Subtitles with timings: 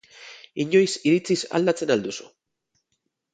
[0.63, 2.27] Inoiz iritziz aldatzen al duzu?